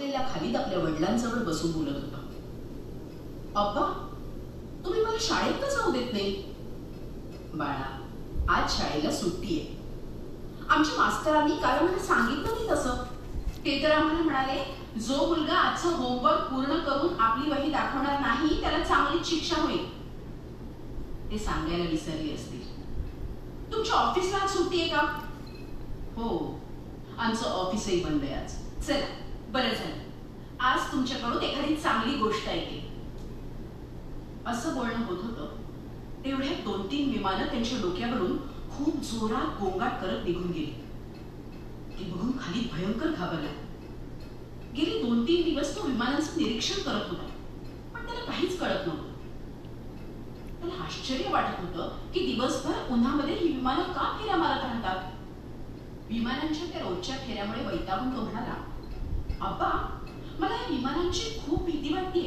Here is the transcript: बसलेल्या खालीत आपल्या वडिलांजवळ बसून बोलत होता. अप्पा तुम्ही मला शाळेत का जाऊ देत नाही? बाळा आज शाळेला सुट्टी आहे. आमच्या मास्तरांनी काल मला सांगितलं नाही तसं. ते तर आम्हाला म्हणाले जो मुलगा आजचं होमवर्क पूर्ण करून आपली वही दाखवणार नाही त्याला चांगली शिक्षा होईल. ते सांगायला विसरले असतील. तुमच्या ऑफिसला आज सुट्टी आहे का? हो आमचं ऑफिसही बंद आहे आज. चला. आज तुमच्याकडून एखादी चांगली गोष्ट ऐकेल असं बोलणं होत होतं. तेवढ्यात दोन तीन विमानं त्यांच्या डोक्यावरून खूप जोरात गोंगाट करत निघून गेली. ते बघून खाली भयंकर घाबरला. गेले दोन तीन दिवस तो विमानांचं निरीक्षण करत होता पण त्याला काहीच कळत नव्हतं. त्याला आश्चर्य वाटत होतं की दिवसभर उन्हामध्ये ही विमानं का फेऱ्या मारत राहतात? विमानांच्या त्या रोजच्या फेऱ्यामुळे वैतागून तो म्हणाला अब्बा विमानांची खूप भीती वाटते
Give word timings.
बसलेल्या 0.00 0.20
खालीत 0.34 0.56
आपल्या 0.56 0.78
वडिलांजवळ 0.78 1.42
बसून 1.44 1.72
बोलत 1.72 1.94
होता. 1.94 2.18
अप्पा 3.60 3.82
तुम्ही 4.84 5.00
मला 5.00 5.16
शाळेत 5.20 5.52
का 5.52 5.68
जाऊ 5.68 5.90
देत 5.92 6.12
नाही? 6.12 6.32
बाळा 7.54 8.06
आज 8.48 8.70
शाळेला 8.70 9.10
सुट्टी 9.10 9.58
आहे. 9.58 9.76
आमच्या 10.68 10.96
मास्तरांनी 10.98 11.56
काल 11.56 11.84
मला 11.84 11.98
सांगितलं 11.98 12.54
नाही 12.54 12.70
तसं. 12.70 13.02
ते 13.64 13.82
तर 13.82 13.90
आम्हाला 13.90 14.22
म्हणाले 14.22 15.00
जो 15.00 15.26
मुलगा 15.26 15.54
आजचं 15.54 15.88
होमवर्क 15.88 16.50
पूर्ण 16.50 16.78
करून 16.78 17.20
आपली 17.20 17.50
वही 17.50 17.70
दाखवणार 17.70 18.20
नाही 18.20 18.60
त्याला 18.60 18.84
चांगली 18.84 19.24
शिक्षा 19.24 19.62
होईल. 19.62 19.86
ते 21.30 21.38
सांगायला 21.38 21.90
विसरले 21.90 22.34
असतील. 22.34 22.68
तुमच्या 23.72 23.94
ऑफिसला 23.94 24.38
आज 24.38 24.50
सुट्टी 24.50 24.80
आहे 24.80 24.88
का? 24.88 25.02
हो 26.16 26.60
आमचं 27.18 27.46
ऑफिसही 27.46 28.04
बंद 28.04 28.22
आहे 28.22 28.34
आज. 28.34 28.52
चला. 28.86 29.29
आज 30.90 30.96
तुमच्याकडून 30.96 31.42
एखादी 31.42 31.74
चांगली 31.74 32.16
गोष्ट 32.18 32.48
ऐकेल 32.48 32.78
असं 34.46 34.74
बोलणं 34.74 35.04
होत 35.06 35.18
होतं. 35.22 35.56
तेवढ्यात 36.24 36.62
दोन 36.64 36.86
तीन 36.86 37.10
विमानं 37.10 37.46
त्यांच्या 37.46 37.78
डोक्यावरून 37.82 38.36
खूप 38.70 38.96
जोरात 39.02 39.60
गोंगाट 39.60 40.00
करत 40.00 40.24
निघून 40.24 40.50
गेली. 40.50 40.72
ते 41.98 42.04
बघून 42.04 42.30
खाली 42.38 42.66
भयंकर 42.72 43.10
घाबरला. 43.10 43.50
गेले 44.76 45.02
दोन 45.02 45.22
तीन 45.26 45.42
दिवस 45.44 45.74
तो 45.76 45.86
विमानांचं 45.86 46.36
निरीक्षण 46.36 46.82
करत 46.82 47.10
होता 47.10 47.28
पण 47.94 48.06
त्याला 48.06 48.24
काहीच 48.24 48.58
कळत 48.60 48.86
नव्हतं. 48.86 49.08
त्याला 50.60 50.82
आश्चर्य 50.84 51.32
वाटत 51.32 51.60
होतं 51.60 52.10
की 52.14 52.26
दिवसभर 52.26 52.92
उन्हामध्ये 52.92 53.34
ही 53.34 53.46
विमानं 53.46 53.92
का 53.92 54.10
फेऱ्या 54.18 54.36
मारत 54.36 54.64
राहतात? 54.64 54.98
विमानांच्या 56.08 56.66
त्या 56.66 56.88
रोजच्या 56.88 57.16
फेऱ्यामुळे 57.16 57.66
वैतागून 57.66 58.16
तो 58.16 58.22
म्हणाला 58.22 58.54
अब्बा 59.40 59.66
विमानांची 60.80 61.24
खूप 61.38 61.64
भीती 61.64 61.92
वाटते 61.92 62.20